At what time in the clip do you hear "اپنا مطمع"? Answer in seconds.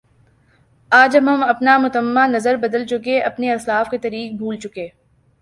1.43-2.25